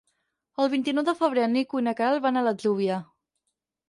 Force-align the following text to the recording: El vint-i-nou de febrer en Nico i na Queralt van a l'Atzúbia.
El 0.63 0.69
vint-i-nou 0.73 1.03
de 1.09 1.13
febrer 1.19 1.43
en 1.47 1.53
Nico 1.57 1.81
i 1.81 1.85
na 1.87 1.93
Queralt 1.99 2.23
van 2.27 2.39
a 2.39 2.43
l'Atzúbia. 2.47 2.97